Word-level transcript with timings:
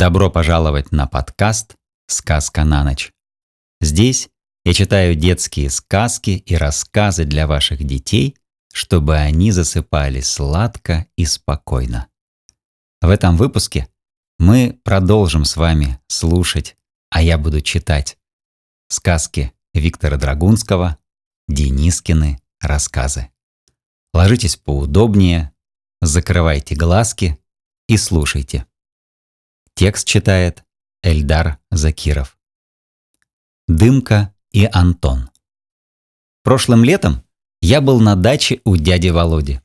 Добро 0.00 0.30
пожаловать 0.30 0.92
на 0.92 1.06
подкаст 1.06 1.76
«Сказка 2.06 2.64
на 2.64 2.84
ночь». 2.84 3.12
Здесь 3.82 4.30
я 4.64 4.72
читаю 4.72 5.14
детские 5.14 5.68
сказки 5.68 6.30
и 6.30 6.56
рассказы 6.56 7.26
для 7.26 7.46
ваших 7.46 7.84
детей, 7.84 8.34
чтобы 8.72 9.18
они 9.18 9.52
засыпали 9.52 10.22
сладко 10.22 11.06
и 11.16 11.26
спокойно. 11.26 12.08
В 13.02 13.10
этом 13.10 13.36
выпуске 13.36 13.90
мы 14.38 14.80
продолжим 14.84 15.44
с 15.44 15.58
вами 15.58 16.00
слушать, 16.06 16.78
а 17.10 17.20
я 17.20 17.36
буду 17.36 17.60
читать 17.60 18.16
сказки 18.88 19.52
Виктора 19.74 20.16
Драгунского, 20.16 20.96
Денискины 21.46 22.40
рассказы. 22.58 23.28
Ложитесь 24.14 24.56
поудобнее, 24.56 25.52
закрывайте 26.00 26.74
глазки 26.74 27.38
и 27.86 27.98
слушайте. 27.98 28.64
Текст 29.80 30.06
читает 30.06 30.62
Эльдар 31.02 31.56
Закиров. 31.70 32.36
Дымка 33.66 34.34
и 34.52 34.68
Антон. 34.70 35.30
Прошлым 36.42 36.84
летом 36.84 37.24
я 37.62 37.80
был 37.80 37.98
на 37.98 38.14
даче 38.14 38.60
у 38.66 38.76
дяди 38.76 39.08
Володи. 39.08 39.62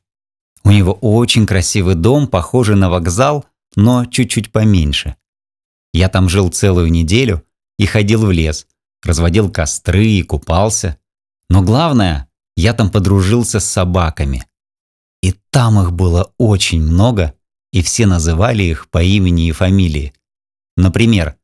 У 0.64 0.70
него 0.70 0.94
очень 0.94 1.44
красивый 1.44 1.96
дом, 1.96 2.28
похожий 2.28 2.76
на 2.76 2.88
вокзал, 2.88 3.44
но 3.74 4.06
чуть-чуть 4.06 4.52
поменьше. 4.52 5.16
Я 5.92 6.08
там 6.08 6.30
жил 6.30 6.48
целую 6.48 6.90
неделю 6.90 7.44
и 7.78 7.84
ходил 7.84 8.24
в 8.24 8.30
лес, 8.30 8.66
разводил 9.02 9.50
костры 9.50 10.06
и 10.06 10.22
купался. 10.22 10.98
Но 11.50 11.60
главное, 11.60 12.30
я 12.56 12.72
там 12.72 12.90
подружился 12.90 13.60
с 13.60 13.66
собаками. 13.66 14.46
И 15.20 15.32
там 15.50 15.78
их 15.78 15.92
было 15.92 16.32
очень 16.38 16.80
много, 16.80 17.34
и 17.72 17.82
все 17.82 18.06
называли 18.06 18.62
их 18.62 18.88
по 18.90 19.02
имени 19.02 19.48
и 19.48 19.52
фамилии. 19.52 20.14
Например, 20.76 21.36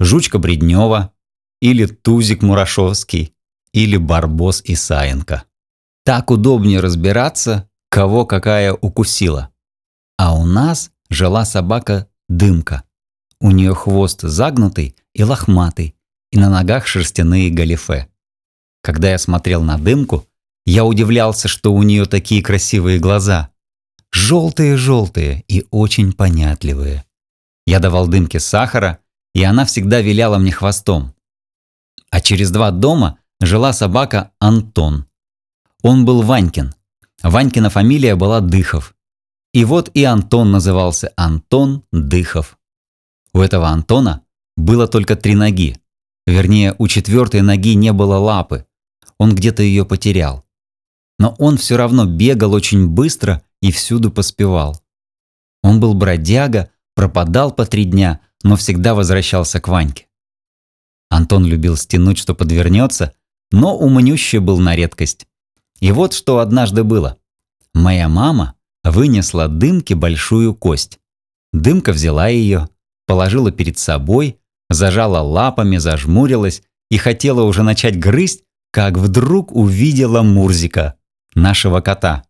Жучка 0.00 0.38
Бреднева, 0.38 1.12
или 1.60 1.86
Тузик 1.86 2.42
Мурашовский, 2.42 3.34
или 3.72 3.96
Барбос 3.96 4.62
Исаенко. 4.64 5.44
Так 6.04 6.30
удобнее 6.30 6.80
разбираться, 6.80 7.68
кого 7.88 8.26
какая 8.26 8.72
укусила. 8.72 9.50
А 10.18 10.34
у 10.34 10.44
нас 10.44 10.90
жила 11.08 11.44
собака 11.44 12.08
Дымка. 12.28 12.82
У 13.40 13.50
нее 13.50 13.74
хвост 13.74 14.22
загнутый 14.22 14.96
и 15.14 15.22
лохматый, 15.22 15.94
и 16.30 16.38
на 16.38 16.50
ногах 16.50 16.86
шерстяные 16.86 17.50
галифе. 17.50 18.08
Когда 18.82 19.10
я 19.10 19.18
смотрел 19.18 19.62
на 19.62 19.78
Дымку, 19.78 20.26
я 20.64 20.84
удивлялся, 20.84 21.46
что 21.46 21.72
у 21.72 21.82
нее 21.82 22.06
такие 22.06 22.42
красивые 22.42 22.98
глаза. 22.98 23.50
Желтые-желтые 24.12 25.44
и 25.48 25.66
очень 25.70 26.12
понятливые. 26.12 27.04
Я 27.66 27.80
давал 27.80 28.08
Дымке 28.08 28.40
сахара, 28.40 28.98
и 29.34 29.42
она 29.42 29.64
всегда 29.64 30.00
виляла 30.00 30.38
мне 30.38 30.52
хвостом. 30.52 31.14
А 32.10 32.20
через 32.20 32.50
два 32.50 32.70
дома 32.70 33.18
жила 33.40 33.72
собака 33.72 34.32
Антон. 34.38 35.06
Он 35.82 36.04
был 36.04 36.22
Ванькин. 36.22 36.74
Ванькина 37.22 37.70
фамилия 37.70 38.14
была 38.14 38.40
Дыхов. 38.40 38.94
И 39.54 39.64
вот 39.64 39.90
и 39.94 40.04
Антон 40.04 40.50
назывался 40.50 41.12
Антон 41.16 41.84
Дыхов. 41.92 42.58
У 43.32 43.40
этого 43.40 43.68
Антона 43.68 44.22
было 44.56 44.86
только 44.86 45.16
три 45.16 45.34
ноги. 45.34 45.76
Вернее, 46.26 46.74
у 46.78 46.86
четвертой 46.88 47.42
ноги 47.42 47.74
не 47.74 47.92
было 47.92 48.16
лапы. 48.16 48.66
Он 49.18 49.34
где-то 49.34 49.62
ее 49.62 49.84
потерял. 49.84 50.44
Но 51.18 51.34
он 51.38 51.56
все 51.56 51.76
равно 51.76 52.04
бегал 52.04 52.52
очень 52.52 52.88
быстро 52.88 53.42
и 53.62 53.72
всюду 53.72 54.10
поспевал. 54.10 54.82
Он 55.62 55.80
был 55.80 55.94
бродяга, 55.94 56.70
пропадал 56.94 57.52
по 57.52 57.64
три 57.64 57.84
дня, 57.84 58.20
но 58.42 58.56
всегда 58.56 58.94
возвращался 58.94 59.60
к 59.60 59.68
Ваньке. 59.68 60.08
Антон 61.08 61.46
любил 61.46 61.76
стянуть, 61.76 62.18
что 62.18 62.34
подвернется, 62.34 63.14
но 63.50 63.76
умнющий 63.78 64.38
был 64.38 64.58
на 64.58 64.76
редкость. 64.76 65.26
И 65.80 65.92
вот 65.92 66.12
что 66.12 66.38
однажды 66.38 66.84
было. 66.84 67.18
Моя 67.72 68.08
мама 68.08 68.56
вынесла 68.82 69.48
дымке 69.48 69.94
большую 69.94 70.54
кость. 70.54 70.98
Дымка 71.52 71.92
взяла 71.92 72.28
ее, 72.28 72.68
положила 73.06 73.52
перед 73.52 73.78
собой, 73.78 74.38
зажала 74.70 75.20
лапами, 75.20 75.76
зажмурилась 75.76 76.62
и 76.90 76.96
хотела 76.96 77.42
уже 77.42 77.62
начать 77.62 77.98
грызть, 77.98 78.44
как 78.70 78.96
вдруг 78.96 79.52
увидела 79.52 80.22
Мурзика, 80.22 80.96
нашего 81.34 81.80
кота. 81.80 82.24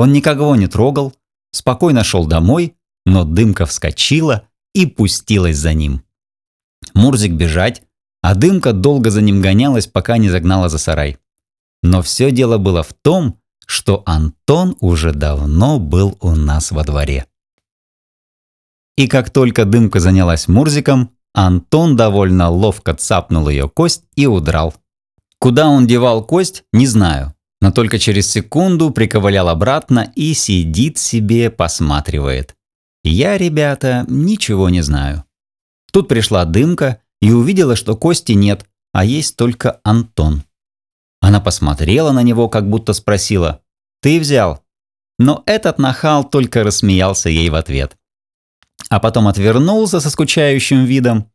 Он 0.00 0.14
никого 0.14 0.56
не 0.56 0.66
трогал, 0.66 1.12
спокойно 1.50 2.04
шел 2.04 2.24
домой, 2.24 2.74
но 3.04 3.24
дымка 3.24 3.66
вскочила 3.66 4.48
и 4.72 4.86
пустилась 4.86 5.58
за 5.58 5.74
ним. 5.74 6.02
Мурзик 6.94 7.32
бежать, 7.32 7.82
а 8.22 8.34
дымка 8.34 8.72
долго 8.72 9.10
за 9.10 9.20
ним 9.20 9.42
гонялась, 9.42 9.86
пока 9.86 10.16
не 10.16 10.30
загнала 10.30 10.70
за 10.70 10.78
сарай. 10.78 11.18
Но 11.82 12.00
все 12.00 12.30
дело 12.30 12.56
было 12.56 12.82
в 12.82 12.94
том, 12.94 13.40
что 13.66 14.02
Антон 14.06 14.74
уже 14.80 15.12
давно 15.12 15.78
был 15.78 16.16
у 16.22 16.30
нас 16.30 16.70
во 16.70 16.82
дворе. 16.82 17.26
И 18.96 19.06
как 19.06 19.28
только 19.28 19.66
дымка 19.66 20.00
занялась 20.00 20.48
Мурзиком, 20.48 21.10
Антон 21.34 21.96
довольно 21.96 22.48
ловко 22.48 22.94
цапнул 22.94 23.50
ее 23.50 23.68
кость 23.68 24.04
и 24.16 24.26
удрал. 24.26 24.72
Куда 25.38 25.68
он 25.68 25.86
девал 25.86 26.24
кость, 26.24 26.64
не 26.72 26.86
знаю, 26.86 27.34
но 27.60 27.70
только 27.70 27.98
через 27.98 28.30
секунду 28.30 28.90
приковылял 28.90 29.48
обратно 29.48 30.12
и 30.14 30.34
сидит 30.34 30.98
себе, 30.98 31.50
посматривает. 31.50 32.56
Я, 33.04 33.38
ребята, 33.38 34.04
ничего 34.08 34.68
не 34.68 34.82
знаю. 34.82 35.24
Тут 35.92 36.08
пришла 36.08 36.44
дымка 36.44 37.00
и 37.20 37.32
увидела, 37.32 37.76
что 37.76 37.96
Кости 37.96 38.32
нет, 38.32 38.66
а 38.92 39.04
есть 39.04 39.36
только 39.36 39.80
Антон. 39.84 40.44
Она 41.20 41.40
посмотрела 41.40 42.12
на 42.12 42.22
него, 42.22 42.48
как 42.48 42.68
будто 42.68 42.92
спросила 42.92 43.60
«Ты 44.00 44.18
взял?» 44.20 44.64
Но 45.18 45.42
этот 45.44 45.78
нахал 45.78 46.24
только 46.24 46.64
рассмеялся 46.64 47.28
ей 47.28 47.50
в 47.50 47.54
ответ. 47.54 47.96
А 48.88 49.00
потом 49.00 49.28
отвернулся 49.28 50.00
со 50.00 50.08
скучающим 50.08 50.84
видом. 50.84 51.30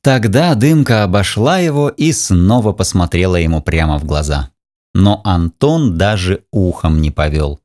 Тогда 0.00 0.54
дымка 0.54 1.02
обошла 1.02 1.58
его 1.58 1.88
и 1.88 2.12
снова 2.12 2.72
посмотрела 2.72 3.34
ему 3.34 3.60
прямо 3.60 3.98
в 3.98 4.04
глаза. 4.04 4.50
Но 4.94 5.20
Антон 5.24 5.96
даже 5.96 6.44
ухом 6.50 7.00
не 7.00 7.10
повел. 7.10 7.60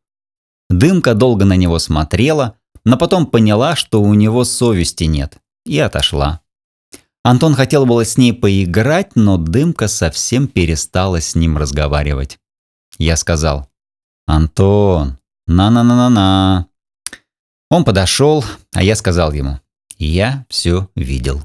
Дымка 0.69 1.13
долго 1.13 1.45
на 1.45 1.55
него 1.55 1.79
смотрела, 1.79 2.57
но 2.83 2.97
потом 2.97 3.25
поняла, 3.25 3.75
что 3.75 4.01
у 4.01 4.13
него 4.13 4.43
совести 4.43 5.05
нет 5.05 5.37
и 5.65 5.79
отошла. 5.79 6.41
Антон 7.23 7.55
хотел 7.55 7.87
было 7.87 8.05
с 8.05 8.17
ней 8.17 8.33
поиграть, 8.33 9.15
но 9.15 9.37
Дымка 9.37 9.87
совсем 9.87 10.47
перестала 10.47 11.19
с 11.19 11.33
ним 11.33 11.57
разговаривать. 11.57 12.37
Я 12.99 13.17
сказал, 13.17 13.67
«Антон, 14.27 15.17
на-на-на-на-на». 15.47 16.67
Он 17.71 17.83
подошел, 17.83 18.45
а 18.73 18.83
я 18.83 18.95
сказал 18.95 19.33
ему, 19.33 19.59
«Я 19.97 20.45
все 20.49 20.89
видел. 20.95 21.41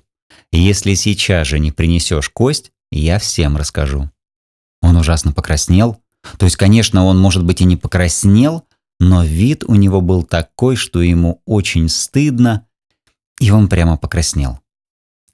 Если 0.53 0.95
сейчас 0.95 1.47
же 1.47 1.59
не 1.59 1.73
принесешь 1.73 2.29
кость, 2.29 2.73
я 2.91 3.19
всем 3.19 3.57
расскажу». 3.57 4.11
Он 4.83 4.97
ужасно 4.97 5.33
покраснел. 5.33 6.01
То 6.39 6.47
есть, 6.47 6.57
конечно, 6.57 7.05
он, 7.05 7.19
может 7.19 7.45
быть, 7.45 7.61
и 7.61 7.65
не 7.65 7.77
покраснел, 7.77 8.67
но 8.99 9.25
вид 9.25 9.65
у 9.65 9.75
него 9.75 10.01
был 10.01 10.23
такой, 10.23 10.77
что 10.77 11.01
ему 11.01 11.41
очень 11.47 11.89
стыдно, 11.89 12.67
и 13.41 13.51
он 13.51 13.69
прямо 13.69 13.97
покраснел. 13.97 14.61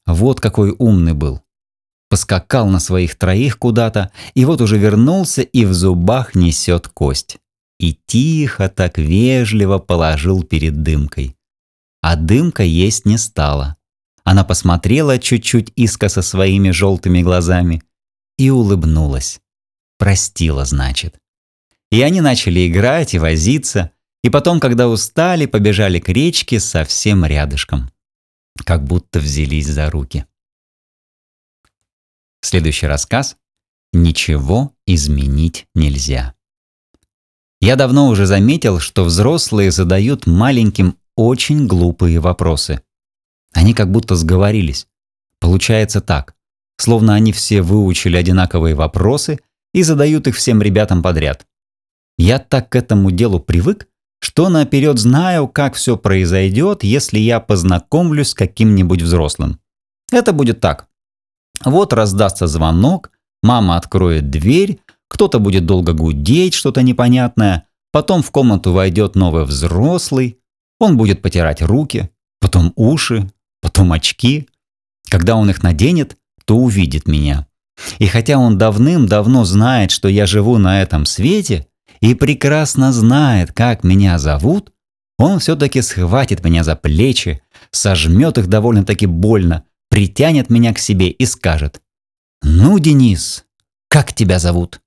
Вот 0.07 0.41
какой 0.41 0.75
умный 0.79 1.15
был. 1.15 1.43
Поскакал 2.09 2.69
на 2.69 2.79
своих 2.79 3.17
троих 3.17 3.59
куда-то, 3.59 4.13
и 4.35 4.45
вот 4.45 4.61
уже 4.61 4.79
вернулся 4.79 5.43
и 5.43 5.65
в 5.65 5.75
зубах 5.75 6.37
несет 6.37 6.87
кость. 6.87 7.39
И 7.81 7.99
тихо, 8.07 8.69
так 8.69 8.97
вежливо 8.97 9.79
положил 9.79 10.45
перед 10.45 10.83
дымкой. 10.83 11.37
А 12.01 12.15
дымка 12.15 12.63
есть 12.63 13.05
не 13.05 13.19
стала. 13.19 13.77
Она 14.23 14.45
посмотрела 14.45 15.19
чуть-чуть 15.19 15.73
искоса 15.75 16.23
своими 16.23 16.71
желтыми 16.71 17.23
глазами 17.23 17.83
и 18.37 18.51
улыбнулась. 18.51 19.41
Простила, 19.99 20.65
значит. 20.65 21.19
И 21.91 22.03
они 22.03 22.21
начали 22.21 22.67
играть 22.69 23.15
и 23.15 23.19
возиться, 23.19 23.93
и 24.23 24.31
потом, 24.31 24.61
когда 24.61 24.89
устали, 24.89 25.47
побежали 25.47 25.99
к 26.01 26.09
речке 26.09 26.61
совсем 26.61 27.25
рядышком 27.25 27.91
как 28.65 28.85
будто 28.85 29.19
взялись 29.19 29.67
за 29.67 29.91
руки. 29.91 30.27
Следующий 32.41 32.87
рассказ 32.87 33.37
«Ничего 33.93 34.75
изменить 34.87 35.67
нельзя». 35.75 36.35
Я 37.61 37.77
давно 37.77 38.09
уже 38.09 38.27
заметил, 38.27 38.81
что 38.81 39.05
взрослые 39.05 39.71
задают 39.71 40.27
маленьким 40.27 40.99
очень 41.17 41.67
глупые 41.67 42.21
вопросы. 42.21 42.83
Они 43.53 43.73
как 43.73 43.91
будто 43.91 44.15
сговорились. 44.15 44.87
Получается 45.41 46.01
так, 46.01 46.36
словно 46.77 47.15
они 47.15 47.33
все 47.33 47.63
выучили 47.63 48.17
одинаковые 48.17 48.75
вопросы 48.75 49.41
и 49.73 49.83
задают 49.83 50.27
их 50.27 50.37
всем 50.37 50.63
ребятам 50.63 51.03
подряд. 51.03 51.47
Я 52.19 52.39
так 52.39 52.71
к 52.71 52.77
этому 52.77 53.11
делу 53.11 53.41
привык, 53.41 53.89
что 54.21 54.49
наперед 54.49 54.99
знаю, 54.99 55.49
как 55.49 55.75
все 55.75 55.97
произойдет, 55.97 56.83
если 56.83 57.19
я 57.19 57.41
познакомлюсь 57.41 58.31
с 58.31 58.35
каким-нибудь 58.35 59.03
взрослым. 59.03 59.61
Это 60.11 60.33
будет 60.33 60.61
так. 60.61 60.89
Вот 61.65 61.93
раздастся 61.93 62.47
звонок, 62.47 63.11
мама 63.43 63.77
откроет 63.77 64.31
дверь, 64.31 64.81
кто-то 65.09 65.39
будет 65.39 65.67
долго 65.67 65.93
гудеть, 65.93 66.55
что-то 66.55 66.83
непонятное, 66.83 67.67
потом 67.93 68.23
в 68.23 68.31
комнату 68.31 68.73
войдет 68.73 69.15
новый 69.15 69.45
взрослый, 69.45 70.39
он 70.79 70.97
будет 70.97 71.23
потирать 71.23 71.63
руки, 71.63 72.11
потом 72.41 72.73
уши, 72.77 73.31
потом 73.61 73.93
очки. 73.93 74.49
Когда 75.09 75.37
он 75.37 75.49
их 75.51 75.63
наденет, 75.63 76.17
то 76.47 76.57
увидит 76.57 77.07
меня. 77.07 77.47
И 77.99 78.07
хотя 78.07 78.39
он 78.39 78.57
давным-давно 78.57 79.45
знает, 79.45 79.91
что 79.91 80.09
я 80.09 80.27
живу 80.27 80.59
на 80.59 80.81
этом 80.83 81.05
свете, 81.05 81.67
и 82.01 82.15
прекрасно 82.15 82.93
знает, 82.93 83.53
как 83.53 83.85
меня 83.85 84.19
зовут, 84.19 84.73
он 85.19 85.39
все-таки 85.39 85.83
схватит 85.83 86.45
меня 86.45 86.63
за 86.63 86.77
плечи, 86.77 87.43
сожмет 87.71 88.39
их 88.39 88.49
довольно-таки 88.49 89.07
больно, 89.07 89.65
притянет 89.89 90.51
меня 90.51 90.73
к 90.75 90.79
себе 90.79 91.09
и 91.09 91.27
скажет 91.27 91.81
«Ну, 92.43 92.79
Денис, 92.79 93.45
как 93.89 94.13
тебя 94.13 94.39
зовут?» 94.39 94.81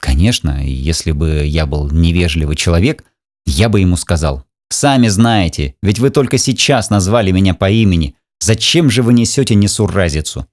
Конечно, 0.00 0.64
если 0.64 1.12
бы 1.12 1.44
я 1.46 1.66
был 1.66 1.90
невежливый 1.90 2.56
человек, 2.56 3.04
я 3.46 3.68
бы 3.68 3.80
ему 3.80 3.96
сказал 3.96 4.44
«Сами 4.70 5.08
знаете, 5.08 5.76
ведь 5.82 5.98
вы 5.98 6.10
только 6.10 6.36
сейчас 6.36 6.90
назвали 6.90 7.30
меня 7.30 7.54
по 7.54 7.70
имени, 7.70 8.16
зачем 8.40 8.90
же 8.90 9.02
вы 9.02 9.14
несете 9.14 9.54
несуразицу?» 9.54 10.48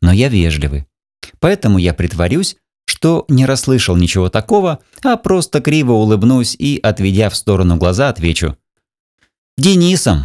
Но 0.00 0.12
я 0.12 0.28
вежливый, 0.28 0.86
поэтому 1.38 1.78
я 1.78 1.94
притворюсь, 1.94 2.56
что 2.86 3.24
не 3.28 3.46
расслышал 3.46 3.96
ничего 3.96 4.28
такого, 4.28 4.80
а 5.02 5.16
просто 5.16 5.60
криво 5.60 5.92
улыбнусь 5.92 6.56
и, 6.58 6.78
отведя 6.82 7.30
в 7.30 7.36
сторону 7.36 7.76
глаза, 7.76 8.08
отвечу. 8.08 8.56
«Денисом!» 9.56 10.24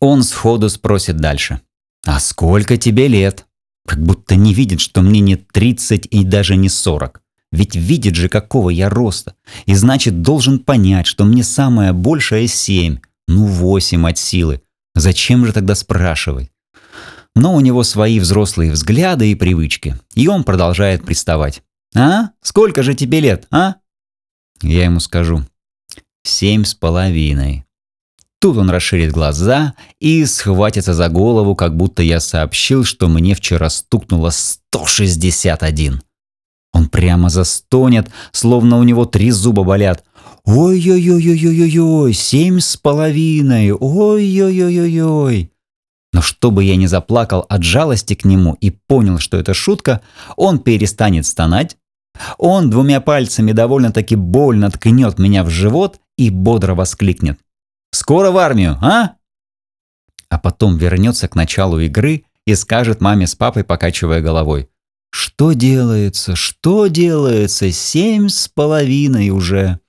Он 0.00 0.22
сходу 0.22 0.68
спросит 0.68 1.16
дальше. 1.16 1.60
«А 2.06 2.18
сколько 2.20 2.76
тебе 2.76 3.08
лет?» 3.08 3.46
Как 3.86 4.02
будто 4.02 4.36
не 4.36 4.54
видит, 4.54 4.80
что 4.80 5.02
мне 5.02 5.20
не 5.20 5.36
30 5.36 6.06
и 6.10 6.24
даже 6.24 6.56
не 6.56 6.68
40. 6.68 7.20
Ведь 7.52 7.74
видит 7.74 8.14
же, 8.14 8.28
какого 8.28 8.70
я 8.70 8.88
роста. 8.88 9.34
И 9.66 9.74
значит, 9.74 10.22
должен 10.22 10.60
понять, 10.60 11.06
что 11.06 11.24
мне 11.24 11.42
самое 11.42 11.92
большее 11.92 12.46
7, 12.46 12.98
ну 13.26 13.46
8 13.46 14.08
от 14.08 14.18
силы. 14.18 14.62
Зачем 14.94 15.44
же 15.44 15.52
тогда 15.52 15.74
спрашивать? 15.74 16.50
Но 17.34 17.54
у 17.54 17.60
него 17.60 17.82
свои 17.82 18.20
взрослые 18.20 18.72
взгляды 18.72 19.30
и 19.30 19.34
привычки, 19.34 19.96
и 20.14 20.28
он 20.28 20.44
продолжает 20.44 21.04
приставать. 21.04 21.62
«А? 21.94 22.30
Сколько 22.42 22.82
же 22.82 22.94
тебе 22.94 23.20
лет, 23.20 23.46
а?» 23.50 23.76
Я 24.62 24.84
ему 24.84 25.00
скажу. 25.00 25.42
«Семь 26.22 26.64
с 26.64 26.74
половиной». 26.74 27.64
Тут 28.40 28.56
он 28.56 28.70
расширит 28.70 29.12
глаза 29.12 29.74
и 29.98 30.24
схватится 30.24 30.94
за 30.94 31.08
голову, 31.08 31.54
как 31.54 31.76
будто 31.76 32.02
я 32.02 32.20
сообщил, 32.20 32.84
что 32.84 33.08
мне 33.08 33.34
вчера 33.34 33.68
стукнуло 33.68 34.30
161. 34.30 36.00
Он 36.72 36.88
прямо 36.88 37.28
застонет, 37.28 38.10
словно 38.32 38.78
у 38.78 38.82
него 38.82 39.04
три 39.04 39.30
зуба 39.30 39.62
болят. 39.62 40.04
«Ой-ой-ой-ой-ой-ой, 40.44 42.14
семь 42.14 42.60
с 42.60 42.78
половиной, 42.78 43.72
ой-ой-ой-ой-ой». 43.72 45.50
Но 46.12 46.22
чтобы 46.22 46.64
я 46.64 46.76
не 46.76 46.86
заплакал 46.86 47.46
от 47.48 47.62
жалости 47.62 48.14
к 48.14 48.24
нему 48.24 48.54
и 48.60 48.70
понял, 48.70 49.18
что 49.18 49.36
это 49.36 49.54
шутка, 49.54 50.00
он 50.36 50.58
перестанет 50.58 51.24
стонать, 51.26 51.76
он 52.38 52.70
двумя 52.70 53.00
пальцами 53.00 53.52
довольно-таки 53.52 54.16
больно 54.16 54.70
ткнет 54.70 55.18
меня 55.18 55.44
в 55.44 55.50
живот 55.50 56.00
и 56.16 56.30
бодро 56.30 56.74
воскликнет. 56.74 57.38
«Скоро 57.92 58.30
в 58.30 58.38
армию, 58.38 58.76
а?» 58.82 59.14
А 60.28 60.38
потом 60.38 60.76
вернется 60.76 61.28
к 61.28 61.34
началу 61.34 61.78
игры 61.80 62.24
и 62.46 62.54
скажет 62.54 63.00
маме 63.00 63.26
с 63.26 63.34
папой, 63.34 63.64
покачивая 63.64 64.20
головой. 64.20 64.68
«Что 65.10 65.52
делается? 65.52 66.36
Что 66.36 66.86
делается? 66.86 67.70
Семь 67.72 68.28
с 68.28 68.48
половиной 68.48 69.30
уже!» 69.30 69.80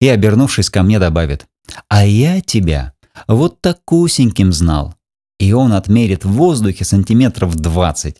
И, 0.00 0.08
обернувшись 0.08 0.70
ко 0.70 0.82
мне, 0.82 0.98
добавит. 0.98 1.46
«А 1.88 2.04
я 2.04 2.40
тебя 2.40 2.94
вот 3.26 3.60
такусеньким 3.60 4.52
знал 4.52 4.94
и 5.42 5.52
он 5.52 5.72
отмерит 5.72 6.24
в 6.24 6.30
воздухе 6.30 6.84
сантиметров 6.84 7.56
20. 7.56 8.16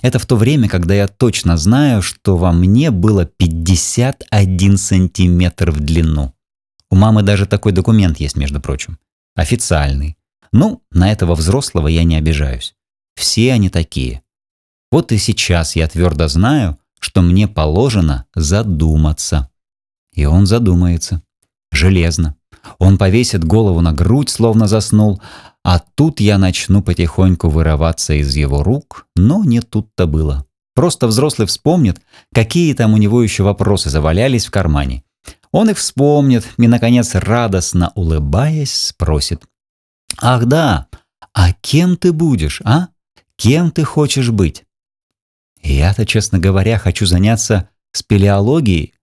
Это 0.00 0.18
в 0.20 0.26
то 0.26 0.36
время, 0.36 0.68
когда 0.68 0.94
я 0.94 1.08
точно 1.08 1.56
знаю, 1.56 2.02
что 2.02 2.36
во 2.36 2.52
мне 2.52 2.92
было 2.92 3.24
51 3.24 4.76
сантиметр 4.76 5.72
в 5.72 5.80
длину. 5.80 6.32
У 6.88 6.94
мамы 6.94 7.24
даже 7.24 7.46
такой 7.46 7.72
документ 7.72 8.20
есть, 8.20 8.36
между 8.36 8.60
прочим. 8.60 9.00
Официальный. 9.34 10.16
Ну, 10.52 10.84
на 10.92 11.10
этого 11.10 11.34
взрослого 11.34 11.88
я 11.88 12.04
не 12.04 12.14
обижаюсь. 12.14 12.76
Все 13.16 13.52
они 13.52 13.68
такие. 13.68 14.22
Вот 14.92 15.10
и 15.10 15.18
сейчас 15.18 15.74
я 15.74 15.88
твердо 15.88 16.28
знаю, 16.28 16.78
что 17.00 17.22
мне 17.22 17.48
положено 17.48 18.26
задуматься. 18.36 19.50
И 20.14 20.26
он 20.26 20.46
задумается. 20.46 21.22
Железно. 21.72 22.36
Он 22.78 22.98
повесит 22.98 23.42
голову 23.42 23.80
на 23.80 23.92
грудь, 23.92 24.30
словно 24.30 24.68
заснул, 24.68 25.20
а 25.64 25.78
тут 25.78 26.20
я 26.20 26.38
начну 26.38 26.82
потихоньку 26.82 27.48
вырываться 27.48 28.14
из 28.14 28.34
его 28.34 28.62
рук, 28.62 29.06
но 29.14 29.44
не 29.44 29.60
тут-то 29.60 30.06
было. 30.06 30.46
Просто 30.74 31.06
взрослый 31.06 31.46
вспомнит, 31.46 32.00
какие 32.34 32.74
там 32.74 32.94
у 32.94 32.96
него 32.96 33.22
еще 33.22 33.42
вопросы 33.42 33.90
завалялись 33.90 34.46
в 34.46 34.50
кармане. 34.50 35.04
Он 35.52 35.70
их 35.70 35.78
вспомнит 35.78 36.48
и, 36.56 36.66
наконец, 36.66 37.14
радостно 37.14 37.92
улыбаясь, 37.94 38.74
спросит. 38.74 39.42
«Ах 40.20 40.46
да, 40.46 40.88
а 41.34 41.52
кем 41.60 41.96
ты 41.96 42.12
будешь, 42.12 42.60
а? 42.64 42.88
Кем 43.36 43.70
ты 43.70 43.84
хочешь 43.84 44.30
быть?» 44.30 44.64
Я-то, 45.62 46.06
честно 46.06 46.38
говоря, 46.38 46.78
хочу 46.78 47.06
заняться 47.06 47.68
спелеологией, 47.92 48.94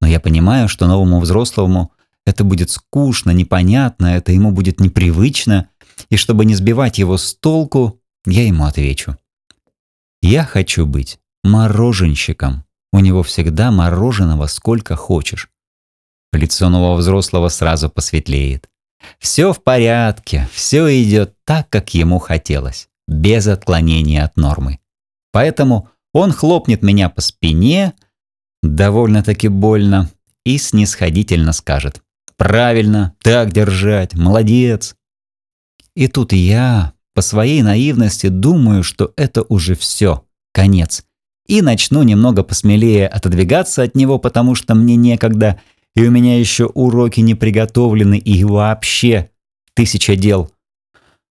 но 0.00 0.06
я 0.06 0.20
понимаю, 0.20 0.68
что 0.68 0.86
новому 0.86 1.20
взрослому 1.20 1.92
это 2.24 2.42
будет 2.42 2.70
скучно, 2.70 3.30
непонятно, 3.32 4.06
это 4.06 4.32
ему 4.32 4.50
будет 4.50 4.80
непривычно, 4.80 5.68
и 6.10 6.16
чтобы 6.16 6.44
не 6.44 6.54
сбивать 6.54 6.98
его 6.98 7.16
с 7.16 7.34
толку, 7.34 8.00
я 8.26 8.46
ему 8.46 8.64
отвечу. 8.64 9.16
Я 10.22 10.44
хочу 10.44 10.86
быть 10.86 11.18
мороженщиком. 11.44 12.64
У 12.92 13.00
него 13.00 13.22
всегда 13.22 13.70
мороженого 13.70 14.46
сколько 14.46 14.96
хочешь. 14.96 15.48
Лицо 16.32 16.68
нового 16.68 16.96
взрослого 16.96 17.48
сразу 17.48 17.88
посветлеет. 17.88 18.68
Все 19.18 19.52
в 19.52 19.62
порядке, 19.62 20.48
все 20.52 20.88
идет 21.02 21.34
так, 21.44 21.68
как 21.68 21.94
ему 21.94 22.18
хотелось, 22.18 22.88
без 23.06 23.46
отклонения 23.46 24.24
от 24.24 24.36
нормы. 24.36 24.80
Поэтому 25.32 25.90
он 26.12 26.32
хлопнет 26.32 26.82
меня 26.82 27.08
по 27.10 27.20
спине, 27.20 27.94
довольно-таки 28.62 29.48
больно, 29.48 30.10
и 30.44 30.58
снисходительно 30.58 31.52
скажет. 31.52 32.02
«Правильно, 32.36 33.14
так 33.22 33.52
держать, 33.52 34.14
молодец, 34.14 34.95
и 35.96 36.08
тут 36.08 36.32
я, 36.32 36.92
по 37.14 37.22
своей 37.22 37.62
наивности, 37.62 38.28
думаю, 38.28 38.84
что 38.84 39.12
это 39.16 39.42
уже 39.48 39.74
все, 39.74 40.24
конец. 40.52 41.02
И 41.48 41.62
начну 41.62 42.02
немного 42.02 42.42
посмелее 42.42 43.08
отодвигаться 43.08 43.82
от 43.82 43.96
него, 43.96 44.18
потому 44.18 44.54
что 44.54 44.74
мне 44.74 44.94
некогда, 44.96 45.58
и 45.94 46.06
у 46.06 46.10
меня 46.10 46.38
еще 46.38 46.66
уроки 46.66 47.20
не 47.20 47.34
приготовлены, 47.34 48.18
и 48.18 48.44
вообще 48.44 49.30
тысяча 49.74 50.16
дел. 50.16 50.50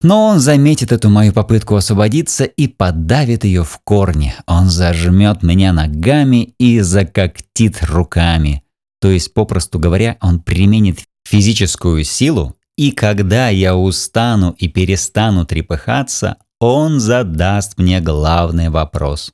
Но 0.03 0.27
он 0.27 0.39
заметит 0.39 0.91
эту 0.91 1.10
мою 1.10 1.34
попытку 1.34 1.75
освободиться 1.75 2.44
и 2.44 2.68
подавит 2.68 3.44
ее 3.44 3.63
в 3.63 3.80
корне. 3.84 4.36
Он 4.46 4.70
зажмет 4.70 5.44
меня 5.44 5.74
ногами 5.74 6.53
и 6.60 6.82
закоктит 6.82 7.84
руками. 7.84 8.63
То 9.00 9.10
есть, 9.10 9.34
попросту 9.34 9.80
говоря, 9.80 10.18
он 10.22 10.39
применит 10.39 11.00
физическую 11.27 12.03
силу 12.03 12.56
и 12.78 12.92
когда 12.92 13.50
я 13.50 13.75
устану 13.75 14.56
и 14.58 14.68
перестану 14.68 15.46
трепыхаться, 15.46 16.38
он 16.60 17.00
задаст 17.00 17.78
мне 17.78 18.00
главный 18.01 18.70
вопрос. 18.70 19.34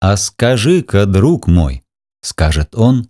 «А 0.00 0.16
скажи-ка, 0.16 1.06
друг 1.06 1.46
мой»,— 1.46 1.84
скажет 2.22 2.74
он, 2.74 3.08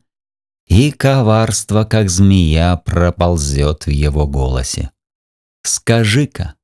и 0.66 0.90
коварство, 0.90 1.84
как 1.84 2.08
змея, 2.08 2.76
проползет 2.76 3.86
в 3.86 3.90
его 3.90 4.26
голосе. 4.26 4.90
«Скажи-ка, 5.62 6.54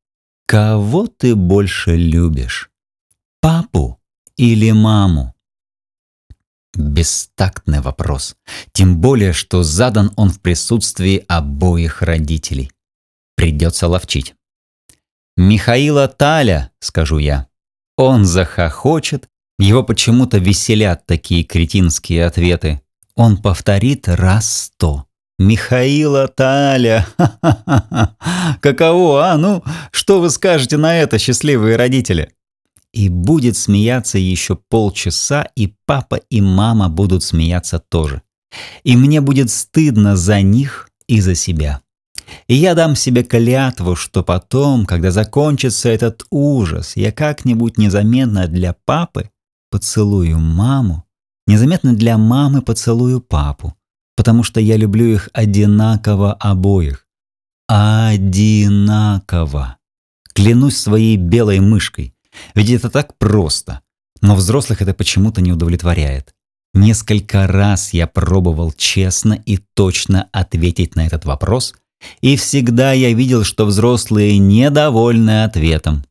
кого 0.46 1.06
ты 1.06 1.34
больше 1.34 1.96
любишь, 1.96 2.70
папу 3.40 4.00
или 4.36 4.70
маму?» 4.72 5.34
Бестактный 6.74 7.80
вопрос, 7.80 8.36
тем 8.72 8.98
более, 8.98 9.32
что 9.32 9.62
задан 9.62 10.12
он 10.16 10.30
в 10.30 10.40
присутствии 10.40 11.24
обоих 11.28 12.02
родителей. 12.02 12.70
Придется 13.38 13.86
ловчить. 13.86 14.34
«Михаила 15.36 16.08
Таля»,— 16.08 16.72
скажу 16.80 17.18
я. 17.18 17.46
Он 17.96 18.24
захохочет, 18.24 19.28
его 19.60 19.84
почему-то 19.84 20.38
веселят 20.38 21.06
такие 21.06 21.44
кретинские 21.44 22.26
ответы. 22.26 22.82
Он 23.14 23.36
повторит 23.36 24.08
раз 24.08 24.64
сто. 24.64 25.06
Михаила 25.38 26.26
Таля! 26.26 27.06
Ха-ха-ха! 27.16 28.16
Каково, 28.60 29.30
а? 29.30 29.36
Ну, 29.36 29.62
что 29.92 30.20
вы 30.20 30.30
скажете 30.30 30.76
на 30.76 30.98
это, 30.98 31.20
счастливые 31.20 31.76
родители? 31.76 32.32
И 32.92 33.08
будет 33.08 33.56
смеяться 33.56 34.18
еще 34.18 34.58
полчаса, 34.68 35.46
и 35.54 35.74
папа 35.86 36.16
и 36.28 36.40
мама 36.40 36.88
будут 36.88 37.22
смеяться 37.22 37.78
тоже. 37.78 38.22
И 38.82 38.96
мне 38.96 39.20
будет 39.20 39.48
стыдно 39.52 40.16
за 40.16 40.40
них 40.40 40.90
и 41.06 41.20
за 41.20 41.36
себя. 41.36 41.82
И 42.46 42.54
я 42.54 42.74
дам 42.74 42.94
себе 42.96 43.22
клятву, 43.22 43.96
что 43.96 44.22
потом, 44.22 44.86
когда 44.86 45.10
закончится 45.10 45.88
этот 45.88 46.24
ужас, 46.30 46.96
я 46.96 47.12
как-нибудь 47.12 47.78
незаметно 47.78 48.46
для 48.46 48.74
папы 48.84 49.30
поцелую 49.70 50.38
маму, 50.38 51.04
незаметно 51.46 51.94
для 51.94 52.18
мамы 52.18 52.62
поцелую 52.62 53.20
папу, 53.20 53.74
потому 54.16 54.42
что 54.42 54.60
я 54.60 54.76
люблю 54.76 55.06
их 55.06 55.28
одинаково 55.32 56.32
обоих. 56.34 57.06
Одинаково. 57.68 58.16
Клянусь 60.34 60.78
своей 60.78 61.16
белой 61.16 61.60
мышкой. 61.60 62.14
Ведь 62.54 62.70
это 62.70 62.88
так 62.90 63.18
просто. 63.18 63.82
Но 64.20 64.34
взрослых 64.34 64.82
это 64.82 64.94
почему-то 64.94 65.40
не 65.40 65.52
удовлетворяет. 65.52 66.34
Несколько 66.74 67.46
раз 67.46 67.92
я 67.92 68.06
пробовал 68.06 68.72
честно 68.72 69.34
и 69.34 69.58
точно 69.74 70.28
ответить 70.32 70.96
на 70.96 71.06
этот 71.06 71.24
вопрос, 71.24 71.74
и 72.20 72.36
всегда 72.36 72.92
я 72.92 73.12
видел, 73.12 73.44
что 73.44 73.66
взрослые 73.66 74.38
недовольны 74.38 75.44
ответом. 75.44 76.04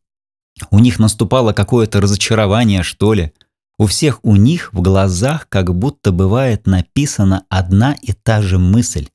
У 0.71 0.79
них 0.79 0.99
наступало 0.99 1.53
какое-то 1.53 2.01
разочарование, 2.01 2.83
что 2.83 3.13
ли– 3.13 3.31
у 3.79 3.85
всех 3.85 4.19
у 4.23 4.35
них 4.35 4.73
в 4.73 4.81
глазах 4.81 5.47
как 5.49 5.73
будто 5.75 6.11
бывает 6.11 6.65
написана 6.65 7.45
одна 7.47 7.93
и 7.93 8.11
та 8.11 8.41
же 8.41 8.57
мысль. 8.57 9.09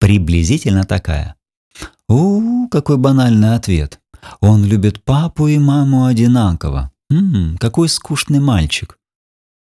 Приблизительно 0.00 0.84
такая. 0.84 1.36
У, 2.08 2.68
какой 2.68 2.96
банальный 2.96 3.54
ответ. 3.54 4.00
Он 4.40 4.64
любит 4.64 5.04
папу 5.04 5.46
и 5.46 5.58
маму 5.58 6.06
одинаково. 6.06 6.90
Ммм, 7.10 7.58
какой 7.58 7.88
скучный 7.88 8.40
мальчик. 8.40 8.98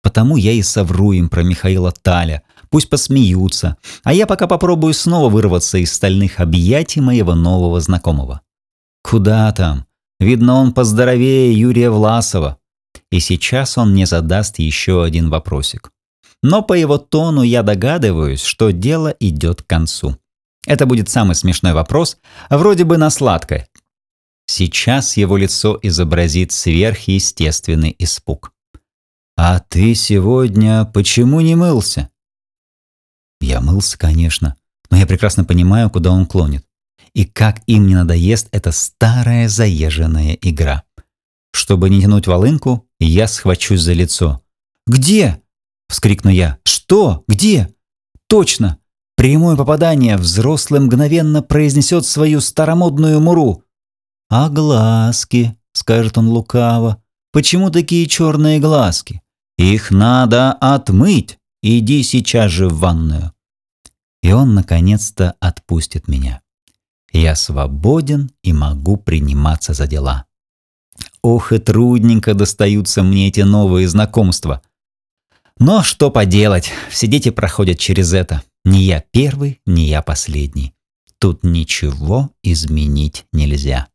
Потому 0.04 0.38
я 0.38 0.52
и 0.52 0.62
совру 0.62 1.14
им 1.14 1.30
про 1.30 1.42
Михаила 1.42 1.92
Таля. 1.92 2.44
Пусть 2.70 2.90
посмеются. 2.90 3.78
А 4.04 4.14
я 4.14 4.28
пока 4.28 4.46
попробую 4.46 4.94
снова 4.94 5.30
вырваться 5.30 5.80
из 5.80 5.92
стальных 5.92 6.40
объятий 6.40 7.02
моего 7.02 7.34
нового 7.34 7.80
знакомого. 7.80 8.42
Куда 9.02 9.52
там? 9.54 9.86
Видно, 10.20 10.56
он 10.56 10.74
поздоровее 10.74 11.58
Юрия 11.58 11.90
Власова 11.90 12.60
и 13.14 13.20
сейчас 13.20 13.78
он 13.78 13.92
мне 13.92 14.08
задаст 14.08 14.58
еще 14.58 15.04
один 15.04 15.30
вопросик. 15.30 15.92
Но 16.42 16.64
по 16.64 16.74
его 16.74 16.98
тону 16.98 17.44
я 17.44 17.62
догадываюсь, 17.62 18.44
что 18.44 18.72
дело 18.72 19.16
идет 19.20 19.62
к 19.62 19.68
концу. 19.68 20.18
Это 20.66 20.86
будет 20.88 21.10
самый 21.10 21.36
смешной 21.36 21.74
вопрос, 21.74 22.18
вроде 22.50 22.86
бы 22.86 22.98
на 22.98 23.12
сладкое. 23.12 23.68
Сейчас 24.48 25.16
его 25.16 25.38
лицо 25.38 25.78
изобразит 25.84 26.52
сверхъестественный 26.52 27.96
испуг. 28.00 28.52
«А 29.36 29.60
ты 29.60 29.96
сегодня 29.96 30.86
почему 30.86 31.42
не 31.42 31.56
мылся?» 31.56 32.10
Я 33.42 33.62
мылся, 33.62 33.98
конечно, 33.98 34.56
но 34.90 34.98
я 34.98 35.06
прекрасно 35.06 35.44
понимаю, 35.44 35.90
куда 35.90 36.12
он 36.12 36.26
клонит. 36.26 36.66
И 37.14 37.26
как 37.26 37.62
им 37.68 37.88
не 37.88 37.96
надоест 37.96 38.48
эта 38.52 38.72
старая 38.72 39.50
заезженная 39.50 40.38
игра. 40.42 40.84
Чтобы 41.52 41.90
не 41.90 42.02
тянуть 42.02 42.28
волынку, 42.28 42.88
я 43.00 43.28
схвачусь 43.28 43.82
за 43.82 43.94
лицо. 43.94 44.42
«Где?»– 44.88 45.42
вскрикну 45.90 46.32
я. 46.32 46.58
«Что? 46.64 47.24
Где?» 47.28 47.74
«Точно! 48.28 48.80
Прямое 49.16 49.56
попадание 49.56 50.18
взрослый 50.18 50.82
мгновенно 50.82 51.44
произнесет 51.44 52.06
свою 52.06 52.42
старомодную 52.42 53.22
муру. 53.22 53.64
«А 54.30 54.50
глазки?»– 54.50 55.56
скажет 55.74 56.18
он 56.18 56.28
лукаво. 56.28 57.02
«Почему 57.32 57.70
такие 57.70 58.08
черные 58.08 58.60
глазки? 58.60 59.22
Их 59.58 59.92
надо 59.92 60.52
отмыть. 60.54 61.38
Иди 61.62 62.04
сейчас 62.04 62.52
же 62.52 62.68
в 62.68 62.80
ванную». 62.80 63.34
И 64.22 64.32
он 64.32 64.54
наконец-то 64.54 65.36
отпустит 65.40 66.08
меня. 66.08 66.42
Я 67.12 67.36
свободен 67.36 68.32
и 68.42 68.54
могу 68.54 68.98
приниматься 68.98 69.74
за 69.74 69.86
дела. 69.86 70.26
Ох 71.22 71.52
и 71.52 71.60
трудненько 71.60 72.34
достаются 72.34 73.04
мне 73.04 73.28
эти 73.28 73.42
новые 73.42 73.88
знакомства. 73.88 74.62
Но 75.58 75.84
что 75.84 76.10
поделать, 76.10 76.72
все 76.90 77.08
дети 77.08 77.30
проходят 77.30 77.80
через 77.80 78.14
это. 78.14 78.44
Не 78.66 78.84
я 78.84 79.04
первый, 79.12 79.62
не 79.66 79.88
я 79.88 80.02
последний. 80.02 80.74
Тут 81.20 81.44
ничего 81.44 82.32
изменить 82.42 83.26
нельзя. 83.32 83.88